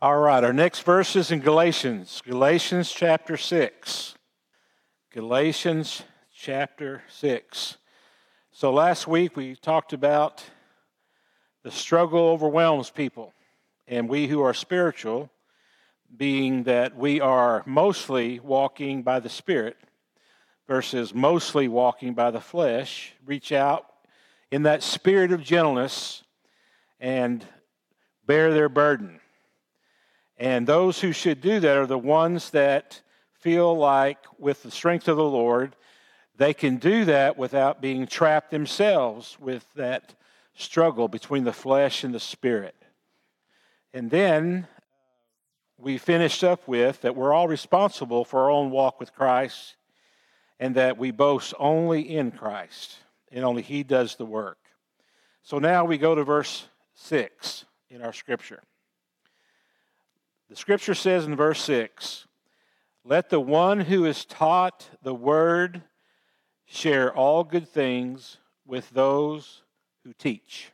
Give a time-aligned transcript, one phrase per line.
[0.00, 4.14] All right, our next verse is in Galatians, Galatians chapter 6.
[5.12, 7.78] Galatians chapter 6.
[8.52, 10.44] So last week we talked about
[11.64, 13.34] the struggle overwhelms people,
[13.88, 15.30] and we who are spiritual,
[16.16, 19.76] being that we are mostly walking by the Spirit
[20.68, 23.84] versus mostly walking by the flesh, reach out
[24.52, 26.22] in that spirit of gentleness
[27.00, 27.44] and
[28.26, 29.18] bear their burden.
[30.38, 35.08] And those who should do that are the ones that feel like, with the strength
[35.08, 35.74] of the Lord,
[36.36, 40.14] they can do that without being trapped themselves with that
[40.54, 42.76] struggle between the flesh and the spirit.
[43.92, 44.80] And then uh,
[45.78, 49.76] we finished up with that we're all responsible for our own walk with Christ
[50.60, 52.96] and that we boast only in Christ
[53.30, 54.58] and only He does the work.
[55.42, 58.62] So now we go to verse 6 in our scripture.
[60.48, 62.26] The scripture says in verse 6
[63.04, 65.82] Let the one who is taught the word
[66.64, 69.62] share all good things with those
[70.04, 70.72] who teach.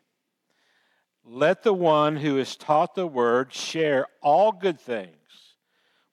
[1.25, 5.17] Let the one who is taught the word share all good things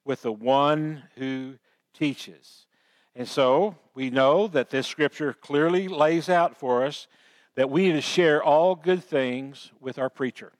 [0.04, 1.54] with the one who
[1.94, 2.66] teaches.
[3.14, 7.06] And so we know that this scripture clearly lays out for us
[7.54, 10.52] that we need to share all good things with our preacher.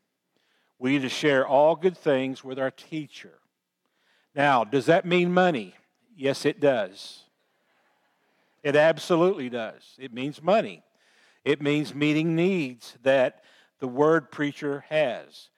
[0.83, 3.39] We need to share all good things with our teacher.
[4.35, 5.77] Now, does that mean money?
[6.17, 7.21] Yes, it does.
[8.65, 9.95] It absolutely does.
[9.97, 10.83] It means money.
[11.45, 13.45] It means meeting needs that
[13.79, 15.51] the word preacher has.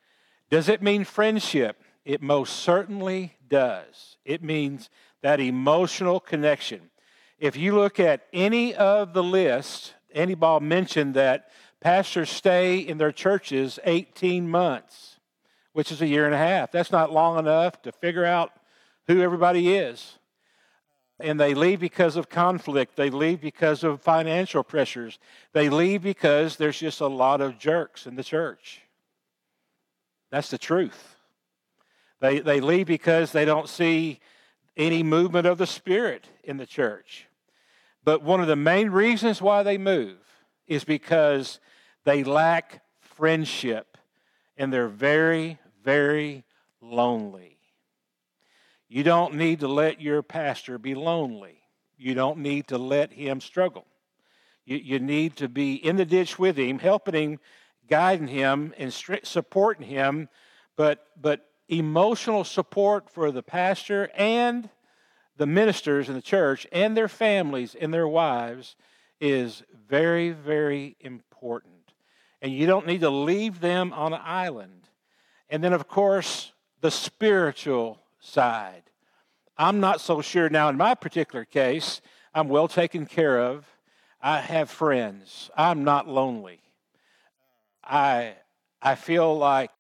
[0.51, 1.83] Does it mean friendship?
[2.05, 4.19] It most certainly does.
[4.27, 4.91] It means
[5.23, 6.91] that emotional connection.
[7.39, 11.49] If you look at any of the list, Anibal mentioned that
[11.81, 15.14] pastors stay in their churches 18 months,
[15.75, 16.73] which is a year and a half.
[16.73, 18.53] That's not long enough to figure out
[19.07, 20.19] who everybody is.
[21.21, 22.97] And they leave because of conflict.
[22.97, 25.19] They leave because of financial pressures.
[25.53, 28.81] They leave because there's just a lot of jerks in the church.
[30.31, 31.17] That's the truth.
[32.21, 34.21] They, they leave because they don't see
[34.77, 37.27] any movement of the Spirit in the church.
[38.05, 40.19] But one of the main reasons why they move
[40.67, 41.59] is because
[42.05, 43.99] they lack friendship
[44.57, 46.45] and they're very, very
[46.81, 47.59] lonely.
[48.89, 51.59] You don't need to let your pastor be lonely.
[51.97, 53.87] You don't need to let him struggle.
[54.65, 57.41] You, you need to be in the ditch with him, helping him,
[57.89, 60.29] guiding him, and supporting him,
[60.77, 64.69] but, but emotional support for the pastor and
[65.37, 68.77] the ministers in the church and their families and their wives
[69.21, 71.93] is very, very important.
[72.41, 74.84] And you don't need to leave them on an island.
[75.55, 76.51] And then, of course,
[76.81, 78.83] the spiritual side.
[79.57, 82.01] I'm not so sure now, in my particular case,
[82.35, 83.65] I'm well taken care of.
[84.21, 85.53] I have friends.
[85.57, 86.59] I'm not lonely.
[87.85, 88.35] I,
[88.83, 89.71] I feel like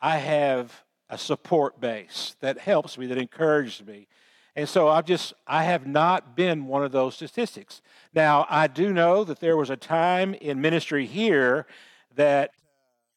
[0.00, 4.06] I have a support base that helps me, that encourages me.
[4.54, 7.82] And so I've just, I have not been one of those statistics.
[8.14, 11.66] Now, I do know that there was a time in ministry here
[12.14, 12.52] that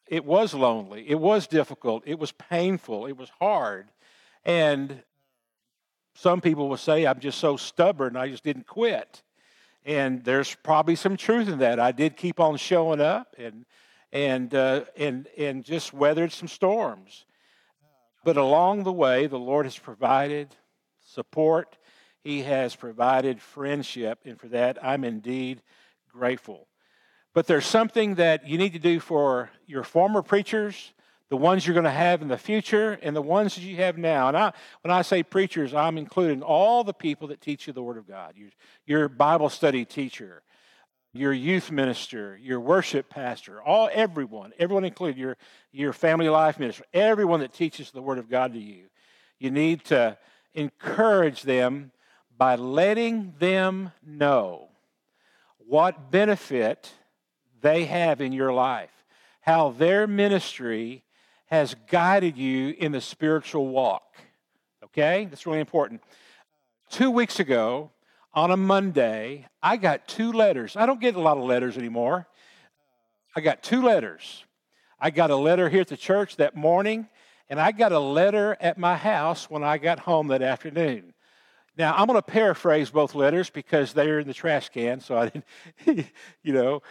[0.10, 3.92] it was lonely, it was difficult, it was painful, it was hard.
[4.44, 5.04] And
[6.16, 9.22] some people will say, I'm just so stubborn, I just didn't quit.
[9.86, 11.80] And there's probably some truth in that.
[11.80, 13.66] I did keep on showing up and,
[14.12, 17.26] and, uh, and, and just weathered some storms.
[18.26, 20.56] But along the way, the Lord has provided
[21.06, 21.78] support,
[22.24, 25.62] He has provided friendship, and for that I'm indeed
[26.12, 26.69] grateful.
[27.34, 30.94] But there's something that you need to do for your former preachers,
[31.30, 33.98] the ones you're going to have in the future, and the ones that you have
[33.98, 34.30] now.
[34.30, 34.52] And I,
[34.82, 38.08] when I say preachers, I'm including all the people that teach you the Word of
[38.08, 38.50] God your,
[38.86, 40.42] your Bible study teacher,
[41.14, 45.38] your youth minister, your worship pastor, all everyone, everyone included, your,
[45.72, 48.86] your family life minister, everyone that teaches the Word of God to you.
[49.38, 50.18] You need to
[50.56, 51.92] encourage them
[52.38, 54.70] by letting them know
[55.58, 56.92] what benefit
[57.62, 58.92] they have in your life,
[59.42, 61.04] how their ministry
[61.48, 64.04] has guided you in the spiritual walk.
[64.84, 65.26] Okay?
[65.30, 66.02] That's really important.
[66.90, 67.92] Two weeks ago,
[68.34, 70.76] on a Monday, I got two letters.
[70.76, 72.28] I don't get a lot of letters anymore.
[73.36, 74.46] I got two letters.
[75.00, 77.08] I got a letter here at the church that morning,
[77.50, 81.14] and I got a letter at my house when I got home that afternoon.
[81.78, 85.30] Now, I'm going to paraphrase both letters because they're in the trash can, so I
[85.30, 86.08] didn't,
[86.44, 86.82] you know,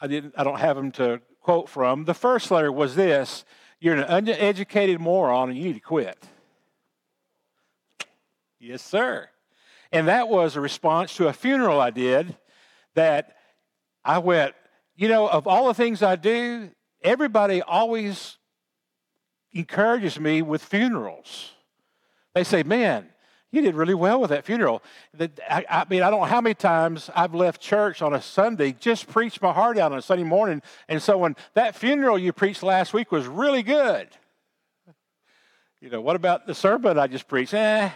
[0.00, 2.04] I didn't I don't have them to quote from.
[2.04, 3.44] The first letter was this,
[3.80, 6.18] You're an uneducated moron and you need to quit.
[8.60, 9.28] Yes, sir.
[9.92, 12.36] And that was a response to a funeral I did
[12.94, 13.36] that
[14.04, 14.54] I went,
[14.96, 16.70] you know, of all the things I do,
[17.02, 18.36] everybody always
[19.52, 21.52] encourages me with funerals.
[22.34, 23.08] They say, man,
[23.50, 24.82] you did really well with that funeral.
[25.18, 29.08] I, mean, I don't know how many times I've left church on a Sunday, just
[29.08, 30.60] preached my heart out on a Sunday morning.
[30.88, 34.08] And so when that funeral you preached last week was really good.
[35.80, 37.54] You know, what about the sermon I just preached?
[37.54, 37.90] Eh,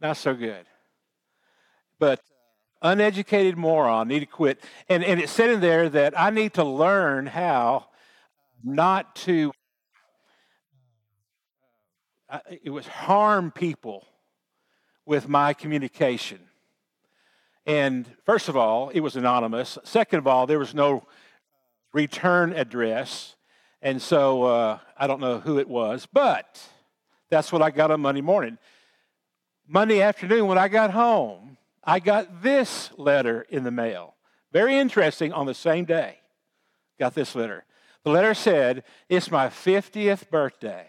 [0.00, 0.64] not so good.
[1.98, 2.20] But
[2.82, 4.62] uneducated moron, need to quit.
[4.88, 7.86] And, and it said in there that I need to learn how
[8.62, 9.52] not to
[12.48, 14.06] it was harm people
[15.06, 16.40] with my communication.
[17.66, 19.78] And first of all, it was anonymous.
[19.84, 21.06] Second of all, there was no
[21.92, 23.36] return address.
[23.80, 26.60] And so uh, I don't know who it was, but
[27.30, 28.58] that's what I got on Monday morning.
[29.66, 34.14] Monday afternoon, when I got home, I got this letter in the mail.
[34.52, 36.18] Very interesting on the same day.
[36.98, 37.64] Got this letter.
[38.04, 40.86] The letter said, It's my 50th birthday.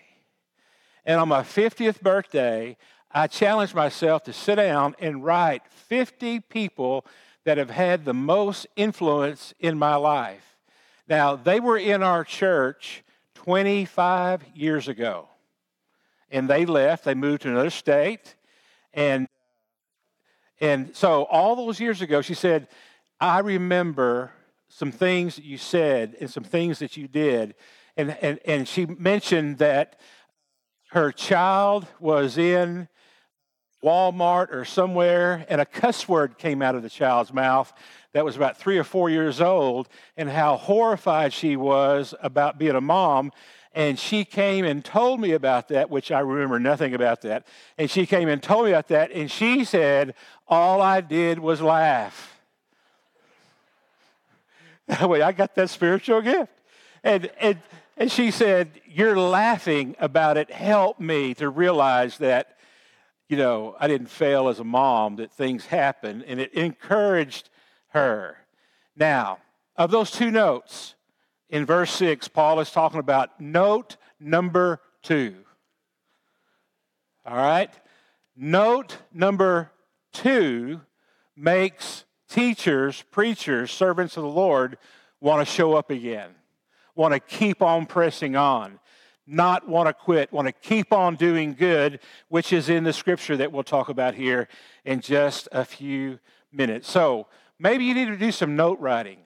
[1.05, 2.77] And on my 50th birthday,
[3.11, 7.05] I challenged myself to sit down and write 50 people
[7.45, 10.57] that have had the most influence in my life.
[11.07, 13.03] Now, they were in our church
[13.35, 15.29] 25 years ago.
[16.31, 18.35] And they left, they moved to another state.
[18.93, 19.27] And,
[20.59, 22.67] and so, all those years ago, she said,
[23.21, 24.31] I remember
[24.67, 27.53] some things that you said and some things that you did.
[27.95, 29.99] And, and, and she mentioned that
[30.95, 32.87] her child was in
[33.83, 37.73] Walmart or somewhere, and a cuss word came out of the child's mouth
[38.13, 42.77] that was about three or four years old, and how horrified she was about being
[42.77, 43.33] a mom.
[43.73, 47.45] And she came and told me about that, which I remember nothing about that.
[47.77, 50.15] And she came and told me about that, and she said,
[50.47, 52.31] All I did was laugh.
[54.87, 56.53] That way, I got that spiritual gift.
[57.03, 57.57] And, and
[57.97, 60.51] and she said, You're laughing about it.
[60.51, 62.57] Help me to realize that,
[63.29, 66.23] you know, I didn't fail as a mom, that things happen.
[66.23, 67.49] And it encouraged
[67.89, 68.37] her.
[68.95, 69.39] Now,
[69.75, 70.95] of those two notes,
[71.49, 75.35] in verse 6, Paul is talking about note number two.
[77.25, 77.73] All right?
[78.35, 79.71] Note number
[80.11, 80.81] two
[81.35, 84.77] makes teachers, preachers, servants of the Lord
[85.21, 86.35] want to show up again
[86.95, 88.79] want to keep on pressing on,
[89.27, 91.99] not want to quit, want to keep on doing good,
[92.29, 94.47] which is in the scripture that we'll talk about here
[94.83, 96.19] in just a few
[96.51, 96.89] minutes.
[96.89, 97.27] So
[97.59, 99.19] maybe you need to do some note writing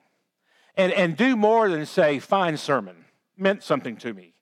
[0.76, 3.04] and, and do more than say, fine sermon,
[3.36, 4.34] meant something to me.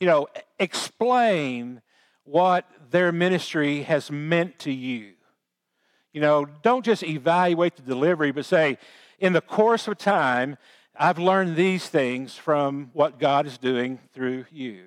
[0.00, 0.28] You know,
[0.58, 1.80] explain
[2.24, 5.12] what their ministry has meant to you.
[6.12, 8.78] You know, don't just evaluate the delivery, but say,
[9.18, 10.56] in the course of time,
[10.98, 14.84] I've learned these things from what God is doing through you.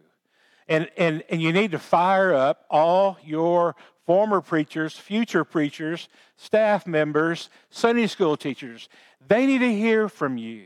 [0.67, 3.75] And, and, and you need to fire up all your
[4.05, 8.89] former preachers, future preachers, staff members, Sunday school teachers.
[9.27, 10.65] They need to hear from you.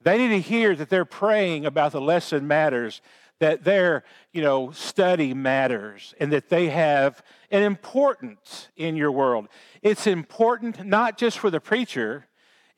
[0.00, 3.00] They need to hear that they're praying about the lesson matters,
[3.40, 9.48] that their you know, study matters, and that they have an importance in your world.
[9.82, 12.26] It's important not just for the preacher,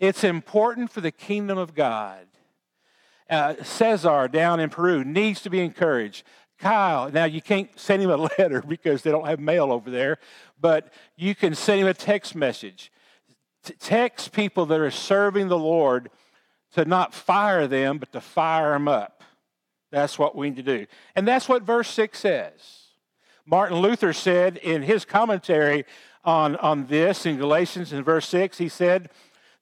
[0.06, 2.26] it's important for the kingdom of God.
[3.28, 6.24] Uh, Cesar down in Peru needs to be encouraged.
[6.58, 10.18] Kyle, now you can't send him a letter because they don't have mail over there,
[10.60, 12.92] but you can send him a text message.
[13.64, 16.10] T- text people that are serving the Lord
[16.74, 19.22] to not fire them, but to fire them up.
[19.90, 20.86] That's what we need to do.
[21.14, 22.52] And that's what verse 6 says.
[23.46, 25.84] Martin Luther said in his commentary
[26.24, 29.10] on, on this in Galatians in verse 6, he said,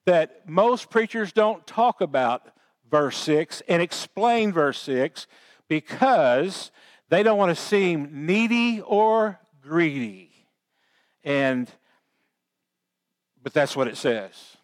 [0.05, 2.47] that most preachers don't talk about
[2.89, 5.27] verse 6 and explain verse 6
[5.67, 6.71] because
[7.09, 10.31] they don't want to seem needy or greedy.
[11.23, 11.71] And
[13.41, 14.57] but that's what it says.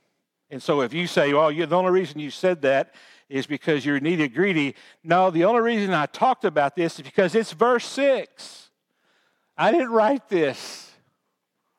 [0.49, 2.95] And so if you say, well, the only reason you said that
[3.27, 4.75] is because you're needy or greedy.
[5.03, 8.69] No, the only reason I talked about this is because it's verse 6.
[9.55, 10.89] I didn't write this,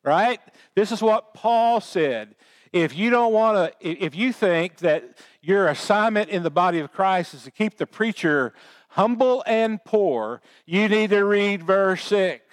[0.05, 0.39] right?
[0.77, 2.37] This is what Paul said.
[2.73, 6.93] If you don't want to, if you think that your assignment in the body of
[6.93, 8.53] Christ is to keep the preacher
[8.91, 12.45] humble and poor, you need to read verse 6.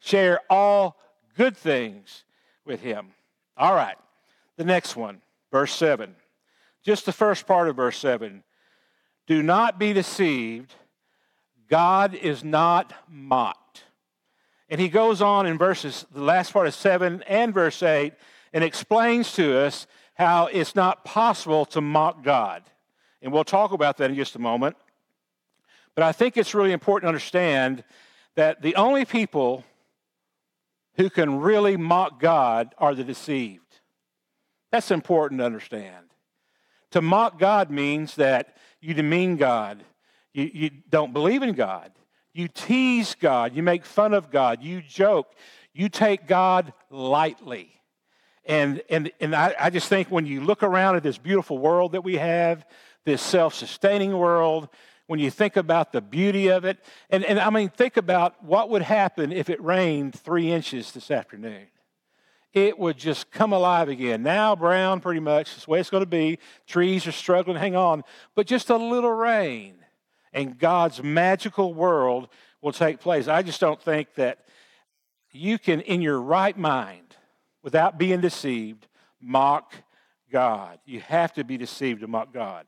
[0.00, 0.96] Share all
[1.36, 2.24] good things
[2.64, 3.08] with him.
[3.56, 3.96] All right,
[4.56, 5.22] the next one,
[5.52, 6.14] verse 7.
[6.82, 8.42] Just the first part of verse 7.
[9.26, 10.74] Do not be deceived.
[11.68, 13.84] God is not mocked.
[14.68, 18.12] And he goes on in verses, the last part of 7 and verse 8,
[18.52, 22.62] and explains to us how it's not possible to mock God.
[23.22, 24.76] And we'll talk about that in just a moment.
[25.94, 27.84] But I think it's really important to understand
[28.34, 29.64] that the only people
[30.96, 33.80] who can really mock God are the deceived.
[34.72, 36.06] That's important to understand.
[36.92, 39.84] To mock God means that you demean God,
[40.32, 41.92] you, you don't believe in God,
[42.32, 45.34] you tease God, you make fun of God, you joke,
[45.72, 47.70] you take God lightly.
[48.46, 51.92] And, and, and I, I just think when you look around at this beautiful world
[51.92, 52.64] that we have,
[53.04, 54.68] this self sustaining world,
[55.06, 56.78] when you think about the beauty of it,
[57.10, 61.10] and, and I mean, think about what would happen if it rained three inches this
[61.10, 61.66] afternoon.
[62.52, 64.22] It would just come alive again.
[64.22, 66.38] Now, brown, pretty much, is the way it's going to be.
[66.66, 68.02] Trees are struggling hang on,
[68.34, 69.74] but just a little rain,
[70.32, 72.28] and God's magical world
[72.62, 73.28] will take place.
[73.28, 74.46] I just don't think that
[75.32, 77.05] you can, in your right mind,
[77.66, 78.86] without being deceived,
[79.20, 79.74] mock
[80.30, 80.78] God.
[80.86, 82.64] You have to be deceived to mock God.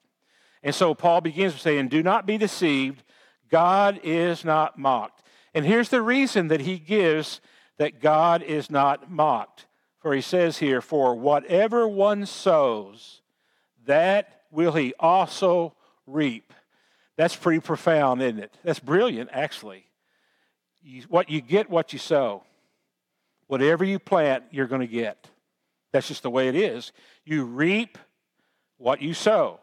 [0.60, 3.04] And so Paul begins by saying, Do not be deceived.
[3.48, 5.22] God is not mocked.
[5.54, 7.40] And here's the reason that he gives
[7.76, 9.66] that God is not mocked.
[10.00, 13.22] For he says here, For whatever one sows,
[13.86, 15.76] that will he also
[16.08, 16.52] reap.
[17.16, 18.52] That's pretty profound, isn't it?
[18.64, 19.84] That's brilliant, actually.
[20.82, 22.42] You, what you get, what you sow.
[23.48, 25.28] Whatever you plant, you're going to get.
[25.92, 26.92] That's just the way it is.
[27.24, 27.98] You reap
[28.76, 29.58] what you sow.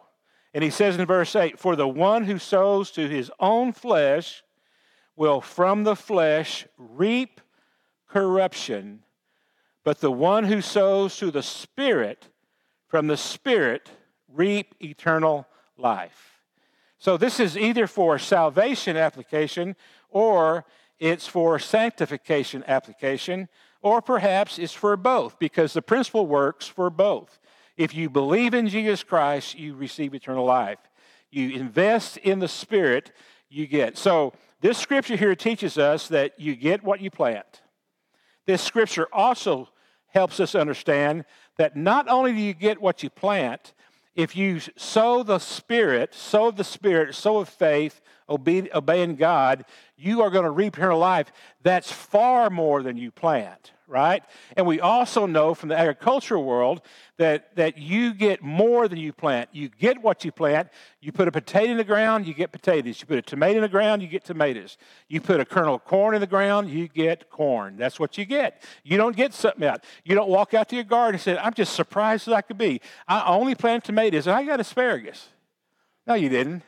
[0.53, 4.43] And he says in verse 8, For the one who sows to his own flesh
[5.15, 7.41] will from the flesh reap
[8.07, 9.01] corruption,
[9.83, 12.27] but the one who sows to the Spirit
[12.87, 13.91] from the Spirit
[14.27, 16.41] reap eternal life.
[16.97, 19.75] So this is either for salvation application
[20.09, 20.65] or
[20.99, 23.49] it's for sanctification application,
[23.85, 27.39] or perhaps it's for both because the principle works for both.
[27.77, 30.79] If you believe in Jesus Christ, you receive eternal life.
[31.29, 33.11] You invest in the Spirit,
[33.47, 33.95] you get.
[33.95, 37.61] So, this scripture here teaches us that you get what you plant.
[38.47, 39.69] This scripture also
[40.07, 41.23] helps us understand
[41.59, 43.75] that not only do you get what you plant,
[44.15, 49.63] if you sow the Spirit, sow the Spirit, sow of faith, obey, obeying God,
[49.95, 51.31] you are going to reap eternal life.
[51.61, 54.23] That's far more than you plant right?
[54.57, 56.81] And we also know from the agricultural world
[57.17, 59.49] that, that you get more than you plant.
[59.53, 60.69] You get what you plant.
[61.01, 62.99] You put a potato in the ground, you get potatoes.
[62.99, 64.77] You put a tomato in the ground, you get tomatoes.
[65.07, 67.77] You put a kernel of corn in the ground, you get corn.
[67.77, 68.63] That's what you get.
[68.83, 69.83] You don't get something out.
[70.03, 72.57] You don't walk out to your garden and say, I'm just surprised as I could
[72.57, 72.81] be.
[73.07, 75.29] I only planted tomatoes and I got asparagus.
[76.07, 76.63] No, you didn't.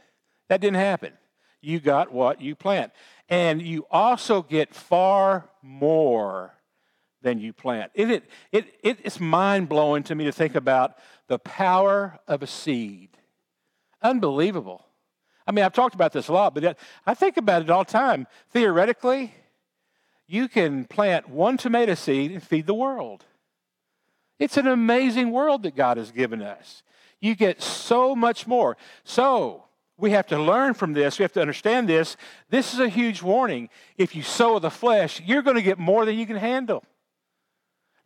[0.49, 1.13] That didn't happen.
[1.61, 2.91] You got what you plant.
[3.29, 6.53] And you also get far more
[7.21, 7.91] than you plant.
[7.93, 10.97] It, it, it, it's mind blowing to me to think about
[11.27, 13.09] the power of a seed.
[14.01, 14.85] Unbelievable.
[15.45, 17.91] I mean, I've talked about this a lot, but I think about it all the
[17.91, 18.27] time.
[18.51, 19.33] Theoretically,
[20.27, 23.23] you can plant one tomato seed and feed the world.
[24.39, 26.83] It's an amazing world that God has given us.
[27.19, 28.77] You get so much more.
[29.03, 29.63] So,
[29.97, 31.17] we have to learn from this.
[31.17, 32.17] We have to understand this.
[32.49, 33.69] This is a huge warning.
[33.97, 36.83] If you sow the flesh, you're going to get more than you can handle.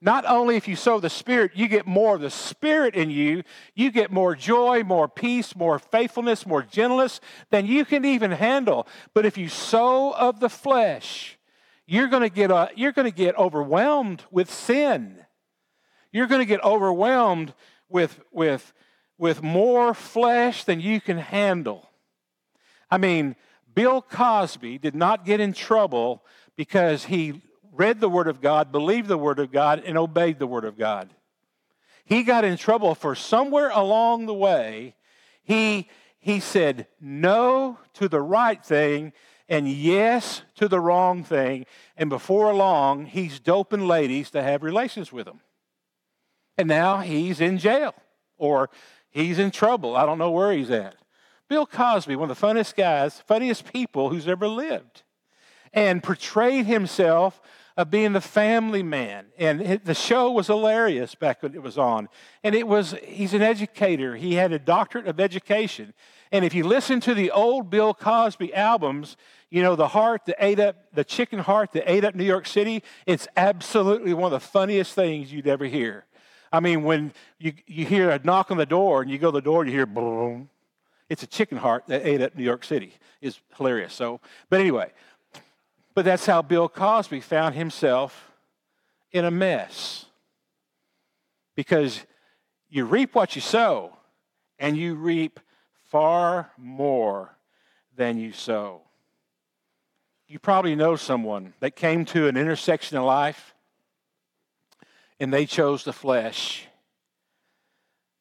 [0.04, 3.44] Not only if you sow the Spirit, you get more of the Spirit in you,
[3.76, 8.88] you get more joy, more peace, more faithfulness, more gentleness than you can even handle.
[9.14, 11.38] But if you sow of the flesh,
[11.86, 15.24] you're going to get, uh, you're going to get overwhelmed with sin.
[16.12, 17.54] You're going to get overwhelmed
[17.88, 18.74] with, with,
[19.20, 21.88] with more flesh than you can handle.
[22.90, 23.36] I mean,
[23.76, 26.26] Bill Cosby did not get in trouble
[26.58, 30.48] because he read the Word of God, believed the Word of God, and obeyed the
[30.48, 31.10] Word of God.
[32.04, 34.96] He got in trouble for somewhere along the way,
[35.44, 39.14] he, he said no to the right thing
[39.48, 41.66] and yes to the wrong thing.
[41.98, 45.42] And before long, he's doping ladies to have relations with them.
[46.58, 47.94] And now he's in jail
[48.38, 48.70] or
[49.10, 49.96] he's in trouble.
[49.96, 50.96] I don't know where he's at.
[51.50, 55.04] Bill Cosby, one of the funniest guys, funniest people who's ever lived,
[55.74, 57.42] and portrayed himself
[57.78, 59.26] of being the family man.
[59.38, 62.10] And it, the show was hilarious back when it was on.
[62.44, 65.94] And it was, he's an educator, he had a doctorate of education.
[66.32, 69.18] And if you listen to the old Bill Cosby albums,
[69.50, 72.48] you know, the heart that ate up, the chicken heart that ate up New York
[72.48, 76.06] City, it's absolutely one of the funniest things you'd ever hear.
[76.54, 79.36] I mean, when you, you hear a knock on the door and you go to
[79.36, 80.50] the door, you hear boom.
[81.10, 82.94] It's a chicken heart that ate up New York City.
[83.22, 83.94] Is hilarious.
[83.94, 84.92] So, but anyway,
[85.94, 88.32] but that's how Bill Cosby found himself
[89.12, 90.06] in a mess.
[91.56, 92.02] Because
[92.70, 93.98] you reap what you sow,
[94.58, 95.40] and you reap
[95.90, 97.36] far more
[97.96, 98.82] than you sow.
[100.28, 103.54] You probably know someone that came to an intersection in life
[105.20, 106.66] and they chose the flesh,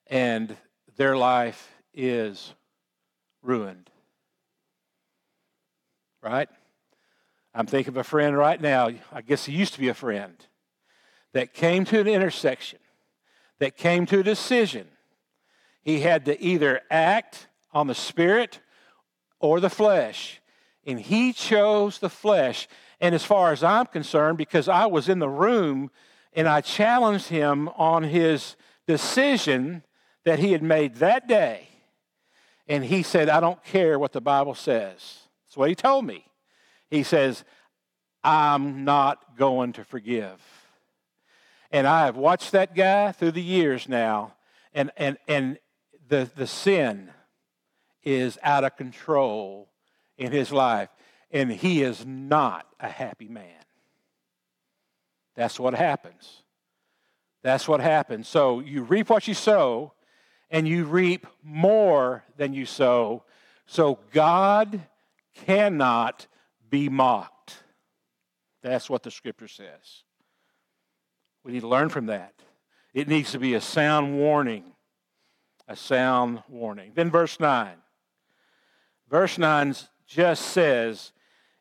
[0.09, 0.55] and
[0.97, 2.53] their life is
[3.43, 3.89] ruined.
[6.21, 6.51] Right?
[7.55, 8.91] I'm thinking of a friend right now.
[9.13, 10.35] I guess he used to be a friend
[11.33, 12.79] that came to an intersection,
[13.59, 14.87] that came to a decision.
[15.83, 18.61] He had to either act on the spirit
[19.41, 20.41] or the flesh.
[20.87, 22.69] And he chose the flesh.
[23.01, 25.91] And as far as I'm concerned, because I was in the room
[26.33, 29.83] and I challenged him on his decision
[30.25, 31.69] that he had made that day,
[32.69, 35.21] and he said, I don't care what the Bible says.
[35.47, 36.27] That's what he told me.
[36.91, 37.45] He says,
[38.23, 40.41] I'm not going to forgive.
[41.71, 44.35] And I have watched that guy through the years now,
[44.75, 45.59] and, and, and
[46.09, 47.11] the, the sin
[48.03, 49.69] is out of control
[50.19, 50.89] in his life,
[51.31, 53.45] and he is not a happy man.
[55.37, 56.43] That's what happens.
[57.43, 58.27] That's what happens.
[58.27, 59.93] So you reap what you sow,
[60.51, 63.23] and you reap more than you sow.
[63.67, 64.81] So God
[65.47, 66.27] cannot
[66.71, 67.63] be mocked.
[68.63, 70.05] That's what the scripture says.
[71.45, 72.35] We need to learn from that.
[72.93, 74.65] It needs to be a sound warning.
[75.69, 76.93] A sound warning.
[76.95, 77.71] Then, verse 9.
[79.09, 79.75] Verse 9
[80.07, 81.13] just says,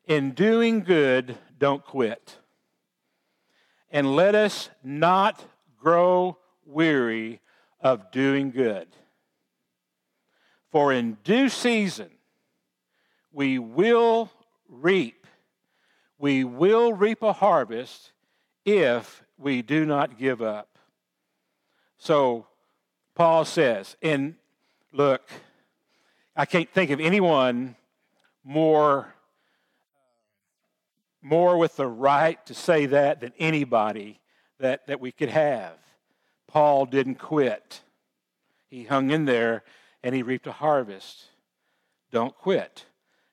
[0.06, 2.38] In doing good, don't quit.
[3.90, 5.44] And let us not
[5.78, 7.40] grow weary
[7.80, 8.88] of doing good.
[10.70, 12.10] For in due season,
[13.32, 14.30] we will
[14.70, 15.26] reap.
[16.18, 18.12] We will reap a harvest
[18.64, 20.78] if we do not give up.
[21.98, 22.46] So
[23.14, 24.36] Paul says, and
[24.92, 25.28] look,
[26.36, 27.76] I can't think of anyone
[28.44, 29.14] more
[31.22, 34.20] more with the right to say that than anybody
[34.58, 35.74] that, that we could have.
[36.46, 37.82] Paul didn't quit.
[38.68, 39.62] He hung in there
[40.02, 41.26] and he reaped a harvest.
[42.10, 42.86] Don't quit.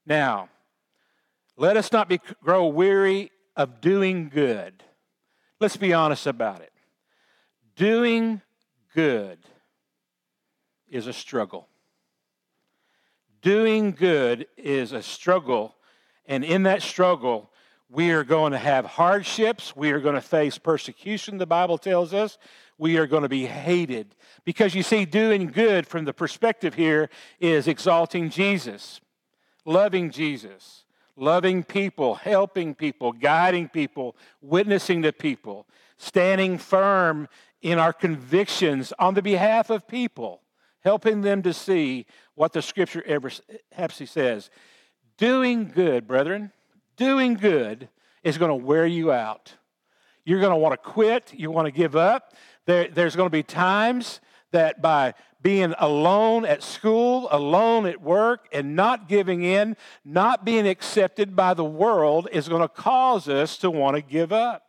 [0.06, 0.50] Now,
[1.58, 4.84] let us not be, grow weary of doing good.
[5.60, 6.72] Let's be honest about it.
[7.76, 8.42] Doing
[8.94, 9.40] good
[10.88, 11.68] is a struggle.
[13.42, 15.76] Doing good is a struggle,
[16.26, 17.52] and in that struggle,
[17.90, 19.76] we are going to have hardships.
[19.76, 22.38] We are going to face persecution, the Bible tells us.
[22.78, 24.16] We are going to be hated.
[24.44, 29.00] Because you see, doing good from the perspective here is exalting Jesus,
[29.66, 30.84] loving Jesus,
[31.18, 35.66] loving people, helping people, guiding people, witnessing to people,
[35.98, 37.28] standing firm
[37.62, 40.42] in our convictions on the behalf of people,
[40.82, 43.32] helping them to see what the scripture ever
[43.76, 44.50] actually says.
[45.18, 46.52] Doing good, brethren
[46.98, 47.88] doing good
[48.24, 49.54] is going to wear you out.
[50.26, 51.32] You're going to want to quit.
[51.34, 52.34] You want to give up.
[52.66, 54.20] There, there's going to be times
[54.52, 60.68] that by being alone at school, alone at work, and not giving in, not being
[60.68, 64.64] accepted by the world is going to cause us to want to give up.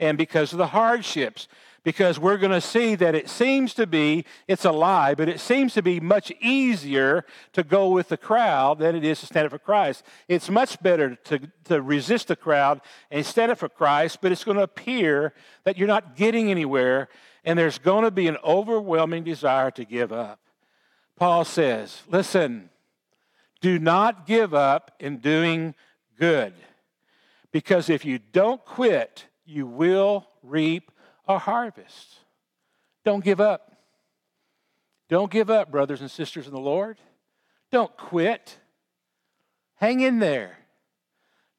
[0.00, 1.48] And because of the hardships,
[1.84, 5.38] because we're going to see that it seems to be, it's a lie, but it
[5.38, 9.46] seems to be much easier to go with the crowd than it is to stand
[9.46, 10.02] up for Christ.
[10.26, 14.44] It's much better to, to resist the crowd and stand up for Christ, but it's
[14.44, 17.08] going to appear that you're not getting anywhere
[17.44, 20.40] and there's going to be an overwhelming desire to give up.
[21.16, 22.70] Paul says, listen,
[23.60, 25.74] do not give up in doing
[26.18, 26.54] good,
[27.52, 30.90] because if you don't quit, you will reap
[31.28, 32.16] a harvest.
[33.04, 33.70] Don't give up.
[35.08, 36.98] Don't give up, brothers and sisters in the Lord.
[37.70, 38.58] Don't quit.
[39.76, 40.56] Hang in there.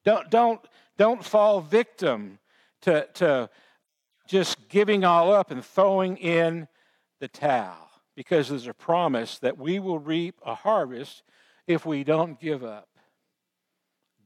[0.04, 0.60] Don't, don't,
[0.96, 2.38] don't fall victim
[2.82, 3.50] to, to
[4.26, 6.68] just giving all up and throwing in
[7.20, 11.22] the towel because there's a promise that we will reap a harvest
[11.66, 12.88] if we don't give up.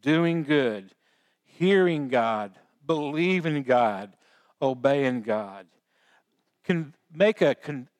[0.00, 0.94] Doing good,
[1.44, 2.52] hearing God,
[2.86, 4.12] believing God,
[4.62, 5.66] obeying God.
[6.64, 7.56] Can make a,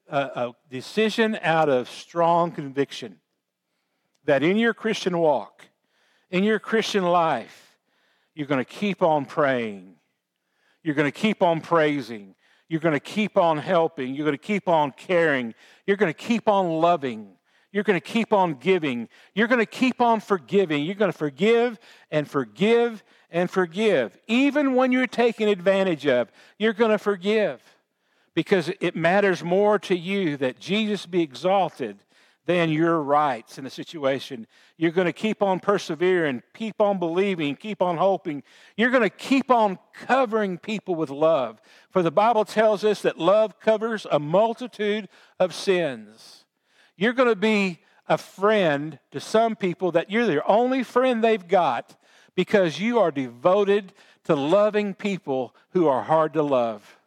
[0.08, 3.20] a, a decision out of strong conviction
[4.24, 5.64] that in your Christian walk,
[6.30, 7.76] in your Christian life,
[8.34, 9.96] you're going to keep on praying.
[10.82, 12.34] You're going to keep on praising.
[12.68, 14.14] You're going to keep on helping.
[14.14, 15.54] You're going to keep on caring.
[15.86, 17.32] You're going to keep on loving.
[17.72, 19.08] You're going to keep on giving.
[19.34, 20.84] You're going to keep on forgiving.
[20.84, 21.78] You're going to forgive
[22.10, 24.16] and forgive and forgive.
[24.26, 27.60] Even when you're taken advantage of, you're going to forgive
[28.34, 31.98] because it matters more to you that Jesus be exalted
[32.50, 34.44] than your rights in the situation.
[34.76, 38.42] You're going to keep on persevering, keep on believing, keep on hoping.
[38.76, 41.62] You're going to keep on covering people with love.
[41.90, 45.08] For the Bible tells us that love covers a multitude
[45.38, 46.44] of sins.
[46.96, 51.46] You're going to be a friend to some people that you're the only friend they've
[51.46, 51.96] got
[52.34, 53.92] because you are devoted
[54.24, 56.98] to loving people who are hard to love.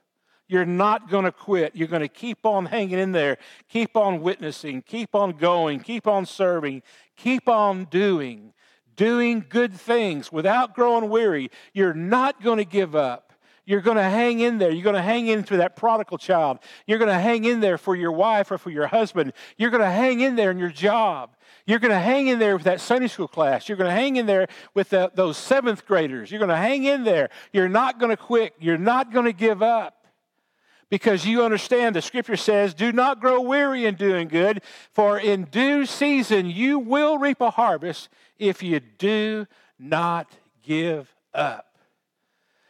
[0.54, 1.76] You're not going to quit.
[1.76, 3.40] You're going to keep on hanging in there,
[3.70, 6.84] keep on witnessing, keep on going, keep on serving,
[7.18, 8.54] keep on doing,
[8.96, 11.50] doing good things without growing weary.
[11.74, 13.34] You're not going to give up.
[13.66, 14.70] You're going to hang in there.
[14.70, 16.60] You're going to hang in for that prodigal child.
[16.86, 19.34] You're going to hang in there for your wife or for your husband.
[19.58, 21.32] You're going to hang in there in your job.
[21.66, 23.68] You're going to hang in there with that Sunday school class.
[23.68, 26.30] You're going to hang in there with the, those seventh graders.
[26.30, 27.32] You're going to hang in there.
[27.54, 28.54] You're not going to quit.
[28.60, 30.03] You're not going to give up
[30.94, 35.46] because you understand the scripture says, Do not grow weary in doing good, for in
[35.46, 39.48] due season you will reap a harvest if you do
[39.80, 41.80] not give up.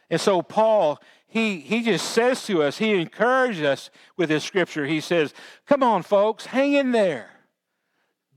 [0.08, 4.86] And so, Paul, he, he just says to us, he encourages us with this scripture.
[4.86, 5.34] He says,
[5.66, 7.28] Come on, folks, hang in there.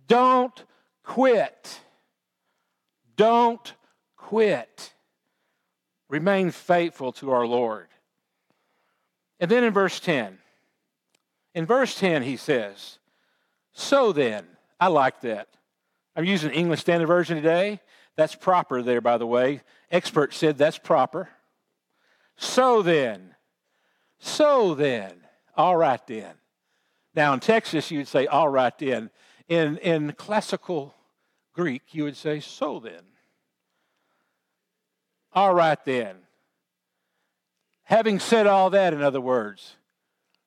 [0.05, 0.65] Don't
[1.01, 1.79] quit.
[3.15, 3.73] Don't
[4.17, 4.91] quit.
[6.09, 7.87] Remain faithful to our Lord.
[9.39, 10.37] And then in verse 10,
[11.53, 12.99] in verse 10, he says,
[13.71, 14.45] So then,
[14.79, 15.47] I like that.
[16.15, 17.79] I'm using English Standard Version today.
[18.15, 19.61] That's proper there, by the way.
[19.91, 21.29] Experts said that's proper.
[22.35, 23.35] So then,
[24.19, 25.13] so then,
[25.55, 26.33] all right then.
[27.15, 29.09] Now in Texas, you would say, all right then.
[29.47, 30.93] In, in classical
[31.53, 33.03] Greek, you would say, so then.
[35.33, 36.15] All right then.
[37.87, 39.77] Having said all that, in other words,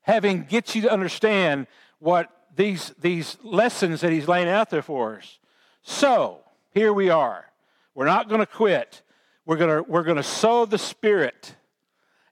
[0.03, 5.16] having get you to understand what these, these lessons that he's laying out there for
[5.16, 5.38] us.
[5.81, 6.40] So,
[6.74, 7.46] here we are.
[7.94, 9.00] We're not going to quit.
[9.46, 11.55] We're going to, we're to sow the Spirit,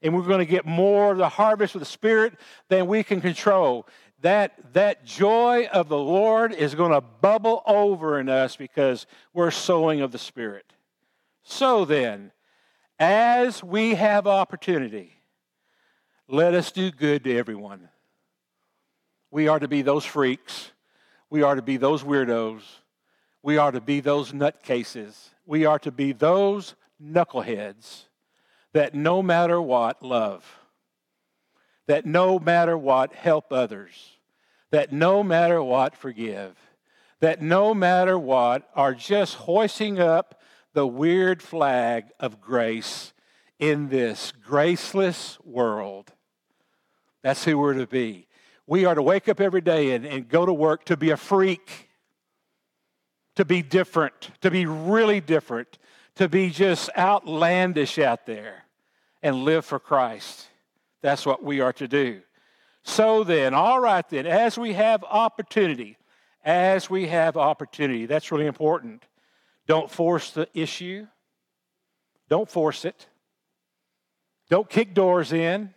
[0.03, 2.35] and we're going to get more of the harvest of the Spirit
[2.69, 3.87] than we can control.
[4.21, 9.53] That, that joy of the Lord is going to bubble over in us because we're
[9.53, 10.75] sowing of the Spirit.
[11.45, 12.33] So then,
[12.99, 15.15] as we have opportunity,
[16.29, 17.89] let us do good to everyone.
[19.31, 20.73] We are to be those freaks.
[21.31, 22.63] We are to be those weirdos.
[23.43, 25.31] We are to be those nutcases.
[25.47, 28.05] We are to be those knuckleheads
[28.73, 30.45] that no matter what love,
[31.87, 34.19] that no matter what help others,
[34.71, 36.57] that no matter what forgive,
[37.21, 40.41] that no matter what are just hoisting up
[40.79, 43.13] the weird flag of grace
[43.59, 46.13] in this graceless world.
[47.21, 48.29] That's who we're to be.
[48.65, 51.17] We are to wake up every day and, and go to work to be a
[51.17, 51.89] freak,
[53.35, 55.79] to be different, to be really different,
[56.15, 58.63] to be just outlandish out there
[59.21, 60.47] and live for Christ.
[61.03, 62.21] That's what we are to do.
[62.85, 65.99] So then, all right then, as we have opportunity,
[66.45, 69.09] as we have opportunity, that's really important.
[69.69, 71.07] Don't force the issue.
[72.29, 73.07] Don't force it.
[74.49, 75.75] Don't kick doors in.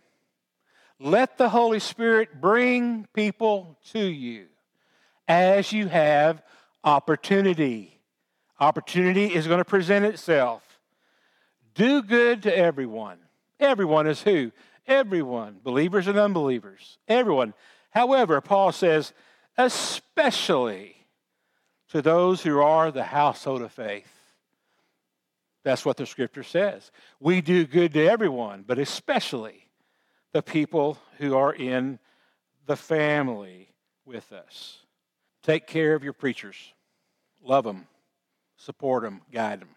[0.98, 4.46] Let the Holy Spirit bring people to you
[5.28, 6.42] as you have
[6.82, 8.00] opportunity.
[8.58, 10.62] Opportunity is going to present itself.
[11.74, 13.18] Do good to everyone.
[13.60, 14.52] Everyone is who?
[14.86, 16.98] Everyone, believers and unbelievers.
[17.08, 17.54] Everyone.
[17.90, 19.12] However, Paul says,
[19.58, 21.01] especially
[21.92, 24.10] to those who are the household of faith.
[25.62, 26.90] That's what the scripture says.
[27.20, 29.68] We do good to everyone, but especially
[30.32, 31.98] the people who are in
[32.64, 33.68] the family
[34.06, 34.78] with us.
[35.42, 36.56] Take care of your preachers.
[37.44, 37.86] Love them,
[38.56, 39.68] support them, guide them,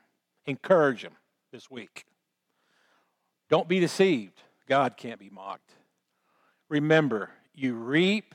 [0.45, 1.17] encourage them
[1.51, 2.05] this week.
[3.49, 4.41] Don't be deceived.
[4.69, 5.73] God can't be mocked.
[6.69, 8.33] Remember, you reap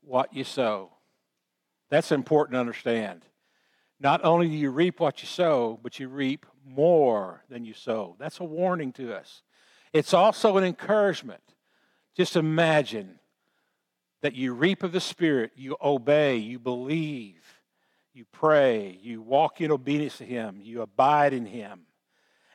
[0.00, 0.92] what you sow.
[1.90, 3.26] That's important to understand.
[3.98, 8.16] Not only do you reap what you sow, but you reap more than you sow.
[8.18, 9.42] That's a warning to us.
[9.92, 11.42] It's also an encouragement.
[12.16, 13.18] Just imagine
[14.22, 17.42] that you reap of the Spirit, you obey, you believe,
[18.12, 21.82] you pray, you walk in obedience to Him, you abide in Him.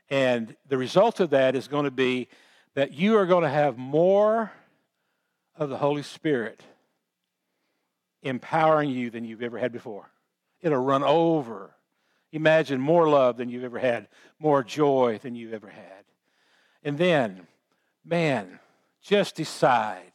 [0.10, 2.28] And the result of that is going to be
[2.76, 4.52] that you are going to have more
[5.58, 6.62] of the Holy Spirit
[8.26, 10.10] empowering you than you've ever had before.
[10.62, 11.76] It'll run over.
[12.32, 14.08] Imagine more love than you've ever had,
[14.40, 16.04] more joy than you've ever had.
[16.84, 17.48] And then,
[18.04, 18.60] man,
[19.02, 20.12] just decide,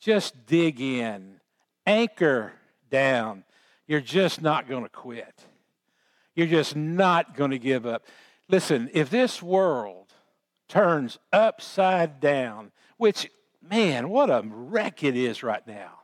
[0.00, 1.40] just dig in,
[1.86, 2.52] anchor
[2.90, 3.44] down.
[3.86, 5.46] You're just not going to quit.
[6.34, 8.06] You're just not going to give up.
[8.48, 10.12] Listen, if this world
[10.68, 13.30] turns upside down, which,
[13.66, 15.99] man, what a wreck it is right now.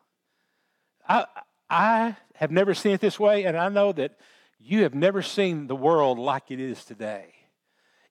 [1.08, 1.26] I,
[1.68, 4.18] I have never seen it this way, and I know that
[4.58, 7.34] you have never seen the world like it is today.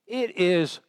[0.07, 0.79] It is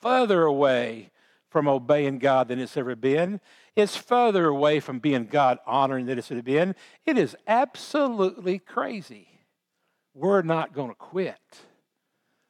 [0.00, 1.10] further away
[1.48, 3.40] from obeying God than it's ever been.
[3.74, 6.74] It's further away from being God honoring than it's ever been.
[7.04, 9.28] It is absolutely crazy.
[10.14, 11.38] We're not going to quit.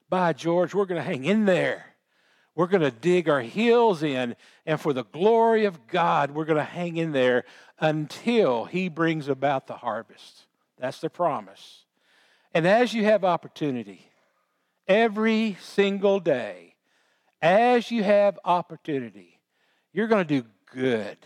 [0.08, 1.95] By George, we're going to hang in there.
[2.56, 6.56] We're going to dig our heels in, and for the glory of God, we're going
[6.56, 7.44] to hang in there
[7.78, 10.46] until He brings about the harvest.
[10.78, 11.84] That's the promise.
[12.54, 14.10] And as you have opportunity,
[14.88, 16.76] every single day,
[17.42, 19.38] as you have opportunity,
[19.92, 21.18] you're going to do good.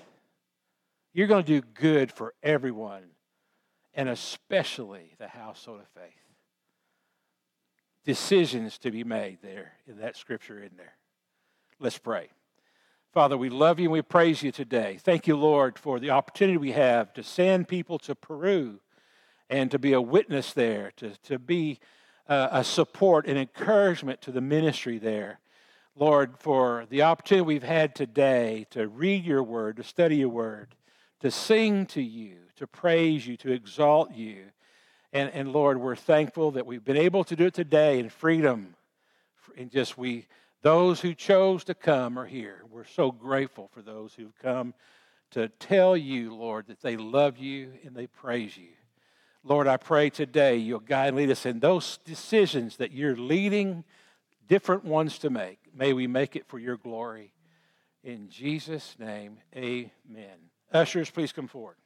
[1.13, 3.05] You're going to do good for everyone,
[3.95, 6.13] and especially the household of faith.
[8.05, 10.95] Decisions to be made there in that scripture in there.
[11.83, 12.29] Let's pray.
[13.15, 14.99] Father, we love you and we praise you today.
[15.01, 18.81] Thank you, Lord, for the opportunity we have to send people to Peru
[19.49, 21.79] and to be a witness there, to, to be
[22.29, 25.41] uh, a support and encouragement to the ministry there.
[25.97, 30.75] Lord, for the opportunity we've had today to read your word, to study your word,
[31.21, 34.43] to sing to you, to praise you, to exalt you.
[35.15, 38.75] And, and Lord, we're thankful that we've been able to do it today in freedom.
[39.57, 40.27] And just we
[40.63, 42.63] those who chose to come are here.
[42.71, 44.75] We're so grateful for those who've come
[45.31, 48.69] to tell you, Lord, that they love you and they praise you.
[49.43, 53.85] Lord, I pray today you'll guide and lead us in those decisions that you're leading
[54.49, 55.59] different ones to make.
[55.75, 57.33] May we make it for your glory.
[58.03, 60.51] In Jesus' name, amen.
[60.73, 61.77] Ushers, please come forward.